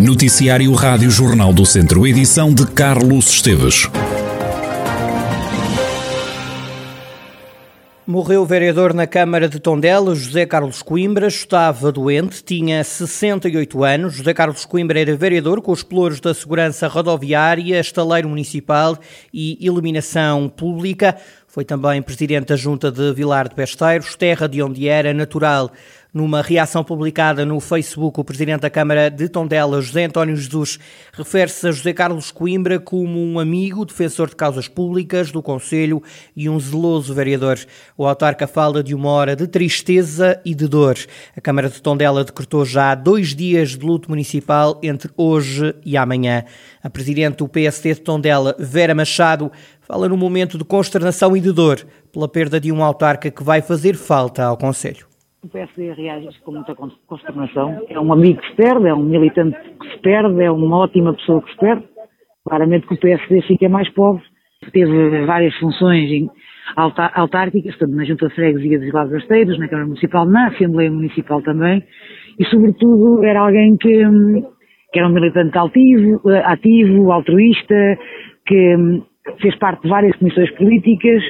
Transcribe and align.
Noticiário 0.00 0.72
Rádio 0.72 1.10
Jornal 1.10 1.52
do 1.52 1.66
Centro, 1.66 2.06
edição 2.06 2.54
de 2.54 2.66
Carlos 2.66 3.28
Esteves. 3.28 3.86
Morreu 8.06 8.40
o 8.40 8.46
vereador 8.46 8.94
na 8.94 9.06
Câmara 9.06 9.46
de 9.46 9.60
Tondela, 9.60 10.14
José 10.14 10.46
Carlos 10.46 10.80
Coimbra, 10.80 11.28
estava 11.28 11.92
doente, 11.92 12.42
tinha 12.42 12.82
68 12.82 13.84
anos. 13.84 14.14
José 14.14 14.32
Carlos 14.32 14.64
Coimbra 14.64 14.98
era 14.98 15.14
vereador 15.14 15.60
com 15.60 15.70
os 15.70 15.82
pelouros 15.82 16.18
da 16.18 16.32
segurança 16.32 16.88
rodoviária, 16.88 17.78
estaleiro 17.78 18.28
municipal 18.28 18.98
e 19.32 19.58
iluminação 19.64 20.48
pública. 20.48 21.14
Foi 21.46 21.64
também 21.64 22.00
presidente 22.00 22.46
da 22.46 22.56
Junta 22.56 22.90
de 22.90 23.12
Vilar 23.12 23.48
de 23.48 23.54
Pesteiros, 23.54 24.16
terra 24.16 24.48
de 24.48 24.62
onde 24.62 24.88
era 24.88 25.12
natural. 25.12 25.70
Numa 26.12 26.42
reação 26.42 26.82
publicada 26.82 27.46
no 27.46 27.60
Facebook, 27.60 28.18
o 28.18 28.24
Presidente 28.24 28.62
da 28.62 28.70
Câmara 28.70 29.08
de 29.08 29.28
Tondela, 29.28 29.80
José 29.80 30.06
António 30.06 30.34
Jesus, 30.34 30.76
refere-se 31.12 31.68
a 31.68 31.70
José 31.70 31.92
Carlos 31.92 32.32
Coimbra 32.32 32.80
como 32.80 33.22
um 33.22 33.38
amigo, 33.38 33.84
defensor 33.84 34.28
de 34.28 34.34
causas 34.34 34.66
públicas 34.66 35.30
do 35.30 35.40
Conselho 35.40 36.02
e 36.34 36.48
um 36.48 36.58
zeloso 36.58 37.14
vereador. 37.14 37.60
O 37.96 38.04
autarca 38.04 38.48
fala 38.48 38.82
de 38.82 38.92
uma 38.92 39.08
hora 39.08 39.36
de 39.36 39.46
tristeza 39.46 40.40
e 40.44 40.52
de 40.52 40.66
dor. 40.66 40.96
A 41.36 41.40
Câmara 41.40 41.70
de 41.70 41.80
Tondela 41.80 42.24
decretou 42.24 42.64
já 42.64 42.92
dois 42.96 43.32
dias 43.32 43.76
de 43.76 43.86
luto 43.86 44.10
municipal 44.10 44.80
entre 44.82 45.12
hoje 45.16 45.76
e 45.86 45.96
amanhã. 45.96 46.44
A 46.82 46.90
Presidente 46.90 47.36
do 47.36 47.48
PSD 47.48 47.94
de 47.94 48.00
Tondela, 48.00 48.56
Vera 48.58 48.96
Machado, 48.96 49.52
fala 49.80 50.08
num 50.08 50.16
momento 50.16 50.58
de 50.58 50.64
consternação 50.64 51.36
e 51.36 51.40
de 51.40 51.52
dor 51.52 51.86
pela 52.10 52.28
perda 52.28 52.58
de 52.58 52.72
um 52.72 52.82
autarca 52.82 53.30
que 53.30 53.44
vai 53.44 53.62
fazer 53.62 53.94
falta 53.94 54.42
ao 54.42 54.56
Conselho. 54.56 55.09
O 55.42 55.48
PSD 55.48 55.94
reage 55.94 56.38
com 56.44 56.52
muita 56.52 56.74
consternação. 57.06 57.82
É 57.88 57.98
um 57.98 58.12
amigo 58.12 58.42
que 58.42 58.48
se 58.48 58.56
perde, 58.56 58.88
é 58.88 58.94
um 58.94 59.02
militante 59.02 59.56
que 59.80 59.90
se 59.90 59.98
perde, 60.00 60.42
é 60.42 60.50
uma 60.50 60.76
ótima 60.76 61.14
pessoa 61.14 61.40
que 61.40 61.50
se 61.50 61.56
perde. 61.56 61.84
Claramente 62.44 62.86
que 62.86 62.94
o 62.94 63.00
PSD 63.00 63.40
fica 63.42 63.66
mais 63.68 63.88
pobre. 63.90 64.22
Teve 64.70 65.24
várias 65.24 65.54
funções 65.56 66.28
autárquicas, 66.76 67.76
tanto 67.78 67.94
na 67.94 68.04
Junta 68.04 68.28
de 68.28 68.34
Freguesia 68.34 68.78
dos 68.78 68.92
Lados 68.92 69.14
Rasteiros, 69.14 69.58
na 69.58 69.66
Câmara 69.66 69.86
Municipal, 69.86 70.26
na 70.26 70.48
Assembleia 70.48 70.90
Municipal 70.90 71.40
também. 71.40 71.82
E, 72.38 72.44
sobretudo, 72.44 73.24
era 73.24 73.40
alguém 73.40 73.78
que, 73.78 74.04
que 74.92 74.98
era 74.98 75.08
um 75.08 75.12
militante 75.12 75.56
ativo, 75.56 76.20
ativo, 76.44 77.12
altruísta, 77.12 77.98
que 78.46 78.76
fez 79.40 79.56
parte 79.56 79.82
de 79.84 79.88
várias 79.88 80.14
comissões 80.16 80.50
políticas 80.50 81.22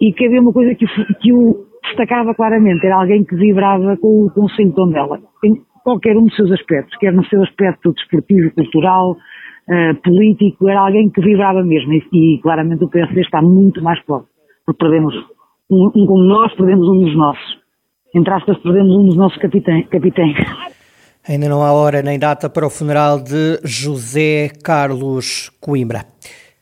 e 0.00 0.12
que 0.12 0.26
havia 0.26 0.40
uma 0.40 0.52
coisa 0.52 0.74
que, 0.74 0.86
que 1.20 1.32
o 1.32 1.67
destacava 1.88 2.34
claramente, 2.34 2.86
era 2.86 2.96
alguém 2.96 3.24
que 3.24 3.34
vibrava 3.34 3.96
com 3.96 4.26
o 4.26 4.30
Conselho 4.30 4.70
de 4.70 4.74
Tondela, 4.74 5.20
em 5.44 5.60
qualquer 5.82 6.16
um 6.16 6.24
dos 6.24 6.36
seus 6.36 6.50
aspectos, 6.52 6.96
quer 6.98 7.12
no 7.12 7.24
seu 7.26 7.42
aspecto 7.42 7.92
desportivo, 7.92 8.50
cultural, 8.54 9.12
uh, 9.12 10.02
político, 10.02 10.68
era 10.68 10.80
alguém 10.80 11.10
que 11.10 11.20
vibrava 11.20 11.62
mesmo 11.62 11.92
e, 11.92 12.02
e, 12.12 12.40
claramente 12.42 12.84
o 12.84 12.88
PSD 12.88 13.20
está 13.20 13.42
muito 13.42 13.82
mais 13.82 14.00
pobre, 14.04 14.28
porque 14.66 14.78
perdemos 14.78 15.14
um, 15.70 15.90
um 15.94 16.06
como 16.06 16.22
nós, 16.24 16.54
perdemos 16.54 16.88
um 16.88 17.00
dos 17.00 17.16
nossos. 17.16 17.58
Entre 18.14 18.32
aspas, 18.32 18.58
perdemos 18.58 18.96
um 18.96 19.04
dos 19.04 19.16
nossos 19.16 19.38
capitães. 19.38 19.84
Ainda 21.28 21.48
não 21.48 21.62
há 21.62 21.72
hora 21.72 22.00
nem 22.00 22.18
data 22.18 22.48
para 22.48 22.66
o 22.66 22.70
funeral 22.70 23.22
de 23.22 23.60
José 23.62 24.48
Carlos 24.64 25.50
Coimbra. 25.60 26.06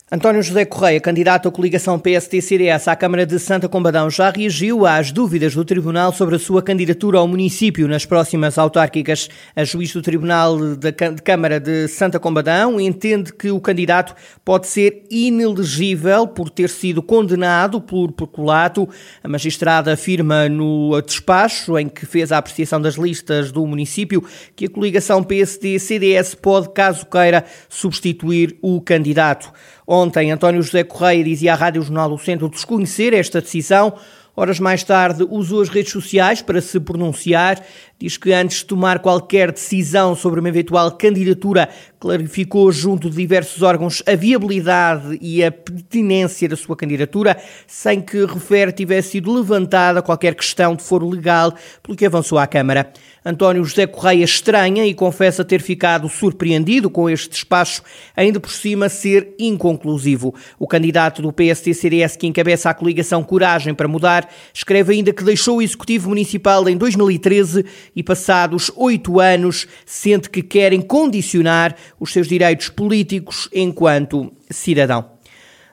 António 0.08 0.40
José 0.40 0.64
Correia, 0.64 1.00
candidato 1.00 1.48
à 1.48 1.50
coligação 1.50 1.98
PST-CDS 1.98 2.86
à 2.86 2.94
Câmara 2.94 3.26
de 3.26 3.40
Santa 3.40 3.68
Combadão, 3.68 4.08
já 4.08 4.30
reagiu 4.30 4.86
às 4.86 5.10
dúvidas 5.10 5.52
do 5.52 5.64
Tribunal 5.64 6.12
sobre 6.12 6.36
a 6.36 6.38
sua 6.38 6.62
candidatura 6.62 7.18
ao 7.18 7.26
município 7.26 7.88
nas 7.88 8.06
próximas 8.06 8.56
autárquicas. 8.56 9.28
A 9.56 9.64
juiz 9.64 9.92
do 9.92 10.00
Tribunal 10.00 10.76
de 10.76 10.92
Câmara 11.24 11.58
de 11.58 11.88
Santa 11.88 12.20
Combadão 12.20 12.80
entende 12.80 13.32
que 13.32 13.50
o 13.50 13.60
candidato 13.60 14.14
pode 14.44 14.68
ser 14.68 15.02
inelegível 15.10 16.28
por 16.28 16.50
ter 16.50 16.70
sido 16.70 17.02
condenado 17.02 17.80
por 17.80 18.12
peculato. 18.12 18.88
A 19.24 19.26
magistrada 19.26 19.92
afirma 19.92 20.48
no 20.48 21.02
despacho 21.02 21.76
em 21.76 21.88
que 21.88 22.06
fez 22.06 22.30
a 22.30 22.38
apreciação 22.38 22.80
das 22.80 22.94
listas 22.94 23.50
do 23.50 23.66
município 23.66 24.22
que 24.54 24.66
a 24.66 24.70
coligação 24.70 25.24
PSD-CDS 25.24 26.36
pode, 26.36 26.68
caso 26.68 27.04
queira, 27.06 27.44
substituir 27.68 28.56
o 28.62 28.80
candidato. 28.80 29.52
Ontem, 29.86 30.32
António 30.32 30.62
José 30.62 30.82
Correia 30.82 31.22
dizia 31.22 31.52
à 31.52 31.56
Rádio 31.56 31.80
Jornal 31.82 32.10
do 32.10 32.18
Centro 32.18 32.48
desconhecer 32.48 33.14
esta 33.14 33.40
decisão. 33.40 33.94
Horas 34.38 34.60
mais 34.60 34.84
tarde, 34.84 35.26
usou 35.30 35.62
as 35.62 35.70
redes 35.70 35.92
sociais 35.92 36.42
para 36.42 36.60
se 36.60 36.78
pronunciar. 36.78 37.58
Diz 37.98 38.18
que 38.18 38.34
antes 38.34 38.58
de 38.58 38.66
tomar 38.66 38.98
qualquer 38.98 39.50
decisão 39.50 40.14
sobre 40.14 40.40
uma 40.40 40.48
eventual 40.50 40.90
candidatura, 40.92 41.70
clarificou 41.98 42.70
junto 42.70 43.08
de 43.08 43.16
diversos 43.16 43.62
órgãos 43.62 44.02
a 44.06 44.14
viabilidade 44.14 45.16
e 45.22 45.42
a 45.42 45.50
pertinência 45.50 46.48
da 46.50 46.56
sua 46.56 46.76
candidatura, 46.76 47.34
sem 47.66 48.02
que 48.02 48.26
refere 48.26 48.72
tivesse 48.72 49.12
sido 49.12 49.32
levantada 49.32 50.02
qualquer 50.02 50.34
questão 50.34 50.76
de 50.76 50.82
foro 50.82 51.08
legal, 51.08 51.54
pelo 51.82 51.96
que 51.96 52.04
avançou 52.04 52.36
à 52.36 52.46
Câmara. 52.46 52.92
António 53.28 53.64
José 53.64 53.88
Correia 53.88 54.22
estranha 54.22 54.86
e 54.86 54.94
confessa 54.94 55.44
ter 55.44 55.60
ficado 55.60 56.08
surpreendido 56.08 56.88
com 56.88 57.10
este 57.10 57.28
despacho, 57.28 57.82
ainda 58.14 58.38
por 58.38 58.52
cima 58.52 58.88
ser 58.88 59.34
inconclusivo. 59.36 60.32
O 60.60 60.68
candidato 60.68 61.20
do 61.20 61.32
PST-CDS 61.32 62.14
que 62.14 62.28
encabeça 62.28 62.70
a 62.70 62.74
coligação 62.74 63.24
Coragem 63.24 63.74
para 63.74 63.88
Mudar 63.88 64.28
escreve 64.54 64.94
ainda 64.94 65.12
que 65.12 65.24
deixou 65.24 65.56
o 65.56 65.62
Executivo 65.62 66.10
Municipal 66.10 66.68
em 66.68 66.76
2013 66.76 67.64
e 67.96 68.00
passados 68.00 68.70
oito 68.76 69.18
anos 69.18 69.66
sente 69.84 70.30
que 70.30 70.40
querem 70.40 70.80
condicionar 70.80 71.74
os 71.98 72.12
seus 72.12 72.28
direitos 72.28 72.68
políticos 72.68 73.48
enquanto 73.52 74.32
cidadão. 74.48 75.15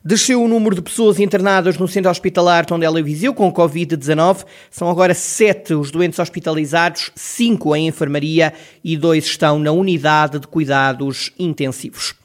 Desceu 0.05 0.43
o 0.43 0.49
número 0.49 0.75
de 0.75 0.81
pessoas 0.81 1.17
internadas 1.17 1.77
no 1.77 1.87
centro 1.87 2.11
hospitalar 2.11 2.65
Tondela 2.65 2.99
e 2.99 3.03
Viseu 3.03 3.33
com 3.33 3.49
Covid-19. 3.53 4.43
São 4.69 4.89
agora 4.89 5.13
sete 5.13 5.73
os 5.73 5.91
doentes 5.91 6.19
hospitalizados, 6.19 7.09
cinco 7.15 7.73
em 7.73 7.87
enfermaria 7.87 8.53
e 8.83 8.97
dois 8.97 9.23
estão 9.23 9.57
na 9.57 9.71
unidade 9.71 10.39
de 10.39 10.47
cuidados 10.47 11.31
intensivos. 11.39 12.15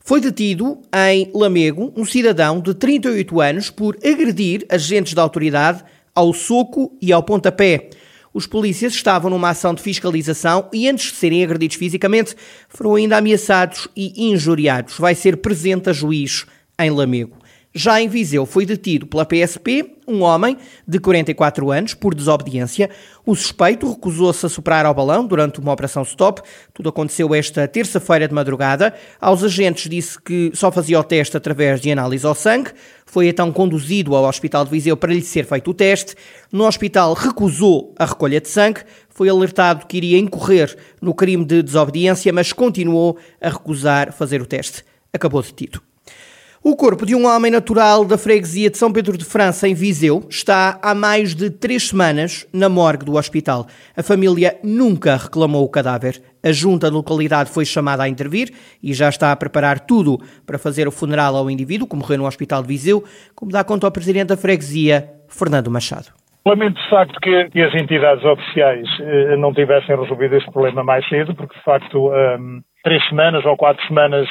Foi 0.00 0.20
detido 0.20 0.80
em 0.92 1.30
Lamego 1.32 1.92
um 1.96 2.04
cidadão 2.04 2.60
de 2.60 2.74
38 2.74 3.40
anos 3.40 3.70
por 3.70 3.96
agredir 4.04 4.66
agentes 4.68 5.14
da 5.14 5.22
autoridade 5.22 5.84
ao 6.12 6.32
soco 6.32 6.92
e 7.00 7.12
ao 7.12 7.22
pontapé. 7.22 7.88
Os 8.34 8.48
polícias 8.48 8.94
estavam 8.94 9.30
numa 9.30 9.50
ação 9.50 9.74
de 9.74 9.82
fiscalização 9.82 10.68
e, 10.72 10.88
antes 10.88 11.12
de 11.12 11.18
serem 11.18 11.44
agredidos 11.44 11.76
fisicamente, 11.76 12.34
foram 12.68 12.96
ainda 12.96 13.18
ameaçados 13.18 13.86
e 13.94 14.28
injuriados. 14.28 14.98
Vai 14.98 15.14
ser 15.14 15.36
presente 15.36 15.88
a 15.88 15.92
juiz 15.92 16.46
em 16.78 16.90
Lamego. 16.90 17.42
Já 17.74 18.02
em 18.02 18.08
Viseu 18.08 18.44
foi 18.44 18.66
detido 18.66 19.06
pela 19.06 19.24
PSP 19.24 19.96
um 20.06 20.20
homem 20.22 20.58
de 20.86 20.98
44 20.98 21.70
anos 21.70 21.94
por 21.94 22.14
desobediência. 22.14 22.90
O 23.24 23.34
suspeito 23.34 23.90
recusou-se 23.90 24.44
a 24.44 24.48
soprar 24.48 24.84
ao 24.84 24.92
balão 24.92 25.26
durante 25.26 25.58
uma 25.58 25.72
operação 25.72 26.02
stop. 26.02 26.42
Tudo 26.74 26.90
aconteceu 26.90 27.34
esta 27.34 27.66
terça-feira 27.66 28.28
de 28.28 28.34
madrugada. 28.34 28.92
Aos 29.18 29.42
agentes 29.42 29.88
disse 29.88 30.20
que 30.20 30.50
só 30.52 30.70
fazia 30.70 31.00
o 31.00 31.04
teste 31.04 31.34
através 31.34 31.80
de 31.80 31.90
análise 31.90 32.26
ao 32.26 32.34
sangue. 32.34 32.72
Foi 33.06 33.28
então 33.28 33.50
conduzido 33.50 34.14
ao 34.14 34.24
Hospital 34.24 34.66
de 34.66 34.70
Viseu 34.70 34.96
para 34.96 35.14
lhe 35.14 35.22
ser 35.22 35.46
feito 35.46 35.70
o 35.70 35.74
teste. 35.74 36.14
No 36.52 36.66
hospital 36.66 37.14
recusou 37.14 37.94
a 37.98 38.04
recolha 38.04 38.40
de 38.40 38.48
sangue. 38.48 38.82
Foi 39.08 39.30
alertado 39.30 39.86
que 39.86 39.96
iria 39.96 40.18
incorrer 40.18 40.76
no 41.00 41.14
crime 41.14 41.44
de 41.44 41.62
desobediência, 41.62 42.30
mas 42.34 42.52
continuou 42.52 43.16
a 43.40 43.48
recusar 43.48 44.12
fazer 44.12 44.42
o 44.42 44.46
teste. 44.46 44.84
Acabou 45.10 45.40
detido. 45.40 45.91
O 46.64 46.76
corpo 46.76 47.04
de 47.04 47.12
um 47.12 47.26
homem 47.26 47.50
natural 47.50 48.04
da 48.04 48.16
freguesia 48.16 48.70
de 48.70 48.78
São 48.78 48.92
Pedro 48.92 49.18
de 49.18 49.24
França, 49.24 49.66
em 49.66 49.74
Viseu, 49.74 50.22
está 50.30 50.78
há 50.80 50.94
mais 50.94 51.34
de 51.34 51.50
três 51.50 51.88
semanas 51.88 52.48
na 52.54 52.68
morgue 52.68 53.04
do 53.04 53.16
hospital. 53.16 53.66
A 53.96 54.02
família 54.02 54.54
nunca 54.62 55.16
reclamou 55.16 55.64
o 55.64 55.68
cadáver. 55.68 56.22
A 56.40 56.52
junta 56.52 56.88
da 56.88 56.96
localidade 56.96 57.50
foi 57.50 57.64
chamada 57.64 58.04
a 58.04 58.08
intervir 58.08 58.50
e 58.80 58.94
já 58.94 59.08
está 59.08 59.32
a 59.32 59.36
preparar 59.36 59.80
tudo 59.80 60.18
para 60.46 60.56
fazer 60.56 60.86
o 60.86 60.92
funeral 60.92 61.34
ao 61.34 61.50
indivíduo 61.50 61.88
que 61.88 61.96
morreu 61.96 62.18
no 62.18 62.26
hospital 62.28 62.62
de 62.62 62.68
Viseu, 62.68 63.02
como 63.34 63.50
dá 63.50 63.64
conta 63.64 63.88
ao 63.88 63.92
presidente 63.92 64.28
da 64.28 64.36
freguesia, 64.36 65.08
Fernando 65.28 65.68
Machado. 65.68 66.14
Lamento 66.46 66.80
de 66.80 66.88
facto 66.88 67.18
que, 67.20 67.50
que 67.50 67.60
as 67.60 67.74
entidades 67.74 68.24
oficiais 68.24 68.86
eh, 69.00 69.36
não 69.36 69.52
tivessem 69.52 69.96
resolvido 69.96 70.36
este 70.36 70.50
problema 70.52 70.84
mais 70.84 71.08
cedo, 71.08 71.34
porque 71.34 71.58
de 71.58 71.64
facto 71.64 72.08
um, 72.08 72.60
três 72.84 73.02
semanas 73.08 73.44
ou 73.44 73.56
quatro 73.56 73.84
semanas 73.88 74.28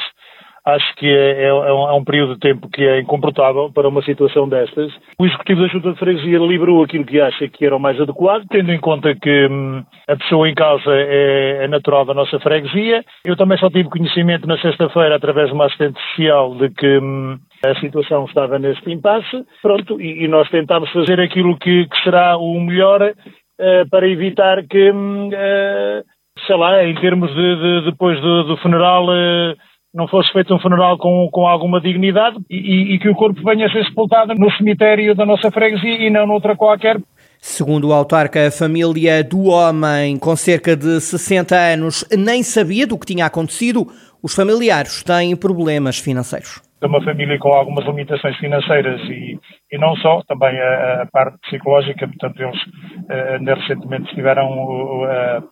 acho 0.64 0.94
que 0.96 1.06
é, 1.06 1.44
é, 1.44 1.46
é, 1.46 1.52
um, 1.52 1.88
é, 1.88 1.92
um, 1.92 2.04
período 2.04 2.34
de 2.34 2.40
tempo 2.40 2.68
que 2.68 2.82
é 2.82 3.00
incomportável 3.00 3.70
para 3.72 3.88
uma 3.88 4.02
situação 4.02 4.48
destas. 4.48 4.92
O 5.18 5.26
Executivo 5.26 5.62
da 5.62 5.68
Junta 5.68 5.92
de 5.92 5.98
Freguesia 5.98 6.38
liberou 6.38 6.82
aquilo 6.82 7.04
que 7.04 7.20
acha 7.20 7.48
que 7.48 7.66
era 7.66 7.76
o 7.76 7.80
mais 7.80 8.00
adequado, 8.00 8.44
tendo 8.48 8.72
em 8.72 8.78
conta 8.78 9.14
que 9.14 9.48
hum, 9.48 9.84
a 10.08 10.16
pessoa 10.16 10.48
em 10.48 10.54
causa 10.54 10.90
é, 10.90 11.64
é, 11.64 11.68
natural 11.68 12.04
da 12.04 12.14
nossa 12.14 12.38
freguesia. 12.38 13.04
Eu 13.24 13.36
também 13.36 13.58
só 13.58 13.68
tive 13.68 13.88
conhecimento 13.88 14.46
na 14.46 14.58
sexta-feira, 14.58 15.16
através 15.16 15.48
de 15.48 15.54
uma 15.54 15.66
assistente 15.66 16.00
social, 16.00 16.54
de 16.54 16.70
que 16.70 16.98
hum, 16.98 17.38
a 17.66 17.74
situação 17.80 18.24
estava 18.24 18.58
neste 18.58 18.90
impasse. 18.90 19.44
Pronto, 19.60 20.00
e, 20.00 20.24
e 20.24 20.28
nós 20.28 20.48
tentámos 20.48 20.90
fazer 20.92 21.20
aquilo 21.20 21.58
que, 21.58 21.86
que 21.86 22.02
será 22.04 22.36
o 22.36 22.60
melhor 22.60 23.02
uh, 23.02 23.90
para 23.90 24.08
evitar 24.08 24.62
que. 24.68 24.92
Hum, 24.92 25.28
uh, 25.28 26.04
sei 26.46 26.56
lá, 26.56 26.82
em 26.84 26.94
termos 26.94 27.32
de, 27.34 27.56
de 27.56 27.90
depois 27.90 28.20
do, 28.20 28.44
do 28.44 28.56
funeral, 28.56 29.06
eh, 29.12 29.54
não 29.94 30.08
fosse 30.08 30.32
feito 30.32 30.54
um 30.54 30.58
funeral 30.58 30.96
com, 30.96 31.28
com 31.30 31.46
alguma 31.46 31.80
dignidade 31.80 32.38
e, 32.48 32.94
e, 32.94 32.98
que 32.98 33.08
o 33.08 33.14
corpo 33.14 33.42
venha 33.42 33.66
a 33.66 33.70
ser 33.70 33.84
sepultado 33.84 34.34
no 34.34 34.50
cemitério 34.52 35.14
da 35.14 35.26
nossa 35.26 35.50
freguesia 35.50 36.06
e 36.06 36.10
não 36.10 36.26
noutra 36.26 36.56
qualquer. 36.56 36.98
Segundo 37.38 37.88
o 37.88 37.92
autarca, 37.92 38.46
a 38.46 38.50
família 38.50 39.22
do 39.22 39.46
homem, 39.46 40.16
com 40.16 40.34
cerca 40.36 40.76
de 40.76 41.00
60 41.00 41.54
anos, 41.54 42.04
nem 42.16 42.42
sabia 42.42 42.86
do 42.86 42.98
que 42.98 43.06
tinha 43.06 43.26
acontecido. 43.26 43.86
Os 44.22 44.34
familiares 44.34 45.02
têm 45.02 45.36
problemas 45.36 45.98
financeiros 45.98 46.62
de 46.82 46.88
uma 46.88 47.00
família 47.00 47.38
com 47.38 47.50
algumas 47.50 47.86
limitações 47.86 48.36
financeiras 48.38 49.00
e, 49.02 49.38
e 49.70 49.78
não 49.78 49.94
só, 49.96 50.20
também 50.26 50.58
a, 50.58 51.02
a 51.02 51.06
parte 51.06 51.38
psicológica, 51.42 52.08
portanto 52.08 52.42
eles 52.42 52.60
uh, 52.60 53.60
recentemente 53.60 54.08
estiveram 54.08 54.48
uh, 54.48 55.04
uh, 55.04 55.48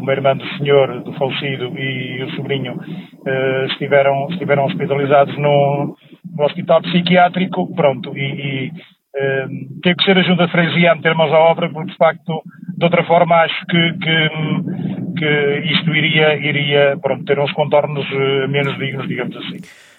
uma 0.00 0.12
irmã 0.12 0.36
do 0.36 0.46
senhor, 0.56 1.02
do 1.02 1.12
falecido 1.14 1.76
e 1.78 2.22
o 2.22 2.30
sobrinho 2.36 2.74
uh, 2.74 3.66
estiveram, 3.66 4.28
estiveram 4.30 4.64
hospitalizados 4.66 5.36
no, 5.36 5.96
no 6.36 6.44
hospital 6.44 6.80
psiquiátrico, 6.82 7.74
pronto, 7.74 8.16
e, 8.16 8.20
e 8.20 8.68
uh, 8.68 9.80
tem 9.82 9.94
que 9.96 10.04
ser 10.04 10.16
a 10.18 10.22
Junta 10.22 10.46
de 10.46 10.52
Freguesia 10.52 10.92
a 10.92 10.94
meter 10.94 11.14
mãos 11.14 11.32
à 11.32 11.38
obra, 11.38 11.68
porque 11.70 11.90
de 11.90 11.96
facto, 11.96 12.42
de 12.76 12.84
outra 12.84 13.02
forma 13.04 13.34
acho 13.36 13.66
que, 13.66 13.92
que, 13.98 14.28
que 15.18 15.72
isto 15.72 15.94
iria, 15.94 16.36
iria 16.36 16.96
pronto, 17.02 17.24
ter 17.24 17.38
uns 17.38 17.52
contornos 17.52 18.06
menos 18.48 18.78
dignos, 18.78 19.08
digamos 19.08 19.36
assim. 19.36 19.58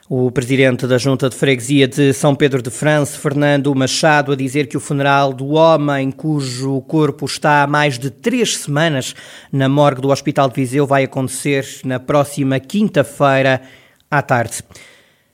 O 0.10 0.32
presidente 0.32 0.88
da 0.88 0.98
Junta 0.98 1.30
de 1.30 1.36
Freguesia 1.36 1.86
de 1.86 2.14
São 2.14 2.34
Pedro 2.34 2.62
de 2.62 2.70
França, 2.70 3.20
Fernando 3.20 3.76
Machado, 3.76 4.32
a 4.32 4.38
dizer 4.38 4.68
que 4.68 4.78
o 4.78 4.80
funeral 4.80 5.34
do 5.34 5.48
homem 5.50 6.12
cujo 6.12 6.80
corpo 6.84 7.26
está 7.26 7.64
há 7.64 7.68
mais 7.68 8.00
de 8.00 8.10
três 8.10 8.56
semanas 8.56 9.14
na 9.52 9.68
morgue 9.68 10.00
do 10.00 10.08
Hospital 10.08 10.48
de 10.48 10.56
Viseu 10.56 10.88
vai 10.88 11.04
acontecer 11.04 11.68
na 11.84 12.00
próxima 12.00 12.58
quinta-feira 12.58 13.62
à 14.10 14.22
tarde. 14.22 14.64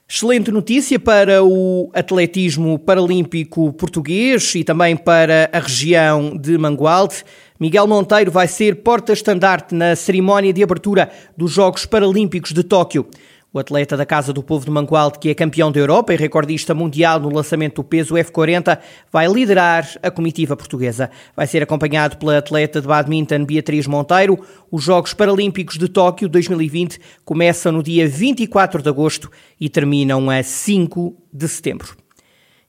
Excelente 0.09 0.49
notícia 0.49 0.99
para 0.99 1.43
o 1.43 1.91
atletismo 1.93 2.79
paralímpico 2.79 3.71
português 3.73 4.55
e 4.55 4.63
também 4.63 4.97
para 4.97 5.51
a 5.53 5.59
região 5.59 6.35
de 6.35 6.57
Mangualde. 6.57 7.23
Miguel 7.59 7.85
Monteiro 7.85 8.31
vai 8.31 8.47
ser 8.47 8.77
porta-estandarte 8.77 9.75
na 9.75 9.95
cerimónia 9.95 10.51
de 10.51 10.63
abertura 10.63 11.11
dos 11.37 11.51
Jogos 11.51 11.85
Paralímpicos 11.85 12.53
de 12.53 12.63
Tóquio. 12.63 13.07
O 13.53 13.59
atleta 13.59 13.95
da 13.95 14.03
Casa 14.03 14.33
do 14.33 14.41
Povo 14.41 14.65
de 14.65 14.71
Mangualde, 14.71 15.19
que 15.19 15.29
é 15.29 15.35
campeão 15.35 15.71
da 15.71 15.79
Europa 15.79 16.11
e 16.11 16.17
recordista 16.17 16.73
mundial 16.73 17.19
no 17.19 17.31
lançamento 17.31 17.75
do 17.75 17.83
peso 17.83 18.15
F40, 18.15 18.79
vai 19.11 19.27
liderar 19.27 19.87
a 20.01 20.09
comitiva 20.09 20.57
portuguesa. 20.57 21.11
Vai 21.35 21.45
ser 21.45 21.61
acompanhado 21.61 22.17
pela 22.17 22.39
atleta 22.39 22.81
de 22.81 22.87
badminton 22.87 23.45
Beatriz 23.45 23.85
Monteiro. 23.85 24.43
Os 24.71 24.83
Jogos 24.83 25.13
Paralímpicos 25.13 25.77
de 25.77 25.87
Tóquio 25.87 26.27
2020 26.27 26.99
começam 27.23 27.71
no 27.71 27.83
dia 27.83 28.09
24 28.09 28.81
de 28.81 28.89
agosto 28.89 29.29
e 29.61 29.69
terminam 29.69 30.31
a 30.31 30.41
5 30.41 31.15
de 31.31 31.47
setembro. 31.47 31.95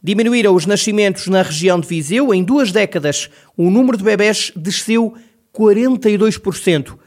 Diminuíram 0.02 0.54
os 0.54 0.66
nascimentos 0.66 1.28
na 1.28 1.40
região 1.40 1.80
de 1.80 1.88
Viseu. 1.88 2.34
Em 2.34 2.44
duas 2.44 2.70
décadas, 2.70 3.30
o 3.56 3.70
número 3.70 3.96
de 3.96 4.04
bebés 4.04 4.52
desceu 4.54 5.14
42%. 5.50 6.98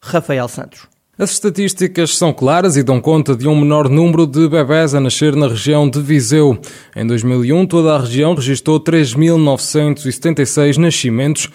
Rafael 0.00 0.48
Santos. 0.48 0.95
As 1.18 1.30
estatísticas 1.30 2.14
são 2.14 2.30
claras 2.30 2.76
e 2.76 2.82
dão 2.82 3.00
conta 3.00 3.34
de 3.34 3.48
um 3.48 3.58
menor 3.58 3.88
número 3.88 4.26
de 4.26 4.46
bebés 4.46 4.94
a 4.94 5.00
nascer 5.00 5.34
na 5.34 5.48
região 5.48 5.88
de 5.88 5.98
Viseu. 5.98 6.58
Em 6.94 7.06
2001, 7.06 7.66
toda 7.66 7.94
a 7.94 7.98
região 7.98 8.34
registrou 8.34 8.78
3.976 8.78 10.76
nascimentos. 10.76 11.48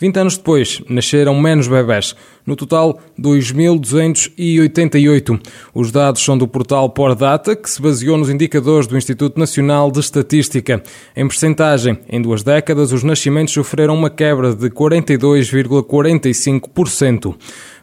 20 0.00 0.16
anos 0.18 0.36
depois, 0.36 0.82
nasceram 0.88 1.40
menos 1.40 1.66
bebés. 1.66 2.14
No 2.46 2.54
total, 2.56 3.00
2.288. 3.20 5.40
Os 5.74 5.90
dados 5.90 6.24
são 6.24 6.38
do 6.38 6.46
portal 6.48 6.88
Pordata, 6.88 7.56
que 7.56 7.68
se 7.68 7.82
baseou 7.82 8.16
nos 8.16 8.30
indicadores 8.30 8.86
do 8.86 8.96
Instituto 8.96 9.38
Nacional 9.38 9.90
de 9.90 10.00
Estatística. 10.00 10.82
Em 11.14 11.28
percentagem, 11.28 11.98
em 12.08 12.22
duas 12.22 12.42
décadas, 12.42 12.90
os 12.92 13.02
nascimentos 13.02 13.52
sofreram 13.52 13.94
uma 13.94 14.08
quebra 14.08 14.54
de 14.54 14.70
42,45%. 14.70 17.34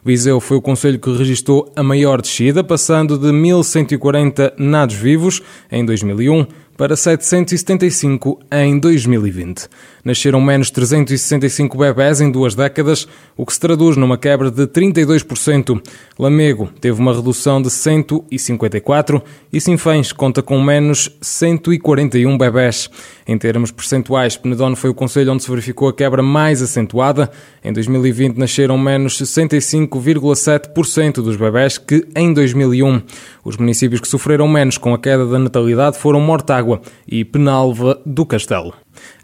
Viseu 0.04 0.40
foi 0.40 0.56
o 0.56 0.62
conselho 0.62 0.98
que 0.98 1.16
registrou 1.16 1.70
a 1.76 1.82
maior 1.82 2.20
descida, 2.22 2.64
passando 2.64 3.18
de 3.18 3.28
1.140 3.28 4.54
nados 4.56 4.96
vivos 4.96 5.42
em 5.70 5.84
2001 5.84 6.46
para 6.76 6.94
775 6.96 8.38
em 8.52 8.78
2020. 8.78 9.68
Nasceram 10.04 10.40
menos 10.40 10.70
365 10.70 11.76
bebés 11.76 12.20
em 12.20 12.30
duas 12.30 12.54
décadas, 12.54 13.08
o 13.36 13.44
que 13.44 13.52
se 13.52 13.60
traduz 13.60 13.96
numa 13.96 14.18
quebra 14.18 14.50
de 14.50 14.66
32%. 14.66 15.80
Lamego 16.18 16.70
teve 16.80 17.00
uma 17.00 17.14
redução 17.14 17.60
de 17.60 17.70
154 17.70 19.22
e 19.52 19.60
Sinfãs 19.60 20.12
conta 20.12 20.42
com 20.42 20.60
menos 20.60 21.10
141 21.20 22.36
bebés. 22.38 22.90
Em 23.28 23.36
termos 23.36 23.72
percentuais, 23.72 24.36
Penedono 24.36 24.76
foi 24.76 24.88
o 24.90 24.94
conselho 24.94 25.32
onde 25.32 25.42
se 25.42 25.50
verificou 25.50 25.88
a 25.88 25.92
quebra 25.92 26.22
mais 26.22 26.62
acentuada. 26.62 27.28
Em 27.64 27.72
2020 27.72 28.36
nasceram 28.36 28.78
menos 28.78 29.20
65,7% 29.20 31.14
dos 31.14 31.34
bebés 31.34 31.76
que 31.76 32.06
em 32.14 32.32
2001. 32.32 33.02
Os 33.44 33.56
municípios 33.56 34.00
que 34.00 34.06
sofreram 34.06 34.46
menos 34.46 34.78
com 34.78 34.94
a 34.94 34.98
queda 34.98 35.26
da 35.26 35.40
natalidade 35.40 35.98
foram 35.98 36.20
Mortágua 36.20 36.80
e 37.06 37.24
Penalva 37.24 38.00
do 38.06 38.24
Castelo. 38.24 38.72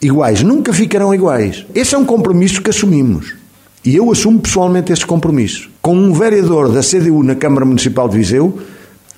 Iguais, 0.00 0.42
nunca 0.42 0.74
ficarão 0.74 1.14
iguais. 1.14 1.64
Esse 1.74 1.94
é 1.94 1.98
um 1.98 2.04
compromisso 2.04 2.60
que 2.60 2.68
assumimos. 2.68 3.34
E 3.82 3.96
eu 3.96 4.12
assumo 4.12 4.40
pessoalmente 4.40 4.92
esse 4.92 5.06
compromisso. 5.06 5.70
Com 5.80 5.96
um 5.96 6.12
vereador 6.12 6.68
da 6.68 6.82
CDU 6.82 7.22
na 7.22 7.34
Câmara 7.34 7.64
Municipal 7.64 8.10
de 8.10 8.18
Viseu, 8.18 8.58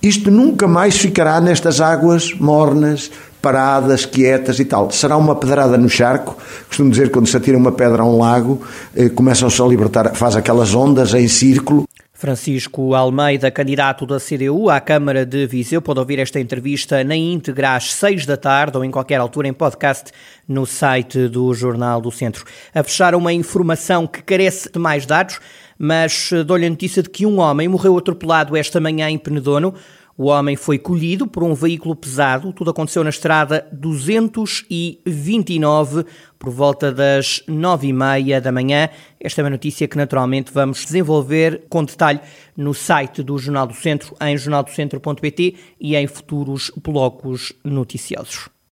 isto 0.00 0.30
nunca 0.30 0.68
mais 0.68 0.96
ficará 0.96 1.40
nestas 1.40 1.80
águas 1.80 2.32
mornas, 2.34 3.10
paradas, 3.42 4.06
quietas 4.06 4.60
e 4.60 4.64
tal. 4.64 4.88
Será 4.92 5.16
uma 5.16 5.34
pedrada 5.34 5.76
no 5.76 5.88
charco. 5.88 6.36
Costumo 6.68 6.90
dizer 6.90 7.08
que 7.08 7.14
quando 7.14 7.26
se 7.26 7.36
atira 7.36 7.58
uma 7.58 7.72
pedra 7.72 8.02
a 8.02 8.06
um 8.06 8.18
lago, 8.18 8.60
eh, 8.94 9.08
começam-se 9.08 9.60
a 9.60 9.64
libertar, 9.64 10.14
faz 10.14 10.36
aquelas 10.36 10.74
ondas 10.74 11.12
em 11.12 11.26
círculo 11.26 11.87
Francisco 12.18 12.96
Almeida, 12.96 13.48
candidato 13.48 14.04
da 14.04 14.18
CDU 14.18 14.68
à 14.68 14.80
Câmara 14.80 15.24
de 15.24 15.46
Viseu, 15.46 15.80
pode 15.80 16.00
ouvir 16.00 16.18
esta 16.18 16.40
entrevista 16.40 17.04
na 17.04 17.14
íntegra 17.14 17.76
às 17.76 17.92
seis 17.92 18.26
da 18.26 18.36
tarde 18.36 18.76
ou 18.76 18.84
em 18.84 18.90
qualquer 18.90 19.20
altura 19.20 19.46
em 19.46 19.52
podcast 19.52 20.10
no 20.48 20.66
site 20.66 21.28
do 21.28 21.54
Jornal 21.54 22.00
do 22.00 22.10
Centro. 22.10 22.44
A 22.74 22.82
fechar 22.82 23.14
uma 23.14 23.32
informação 23.32 24.04
que 24.04 24.20
carece 24.20 24.68
de 24.68 24.80
mais 24.80 25.06
dados, 25.06 25.38
mas 25.78 26.30
dou-lhe 26.44 26.66
a 26.66 26.70
notícia 26.70 27.04
de 27.04 27.08
que 27.08 27.24
um 27.24 27.38
homem 27.38 27.68
morreu 27.68 27.96
atropelado 27.96 28.56
esta 28.56 28.80
manhã 28.80 29.08
em 29.08 29.16
Penedono. 29.16 29.72
O 30.20 30.26
homem 30.26 30.56
foi 30.56 30.80
colhido 30.80 31.28
por 31.28 31.44
um 31.44 31.54
veículo 31.54 31.94
pesado. 31.94 32.52
Tudo 32.52 32.72
aconteceu 32.72 33.04
na 33.04 33.10
estrada 33.10 33.68
229 33.70 36.04
por 36.36 36.50
volta 36.50 36.90
das 36.90 37.40
nove 37.46 37.86
e 37.86 37.92
meia 37.92 38.40
da 38.40 38.50
manhã. 38.50 38.88
Esta 39.20 39.40
é 39.40 39.44
uma 39.44 39.50
notícia 39.50 39.86
que 39.86 39.96
naturalmente 39.96 40.52
vamos 40.52 40.84
desenvolver 40.84 41.66
com 41.68 41.84
detalhe 41.84 42.18
no 42.56 42.74
site 42.74 43.22
do 43.22 43.38
Jornal 43.38 43.68
do 43.68 43.74
Centro, 43.74 44.16
em 44.20 44.36
jornaldocentro.pt 44.36 45.54
e 45.80 45.94
em 45.94 46.08
futuros 46.08 46.72
blocos 46.76 47.52
noticiosos. 47.62 48.57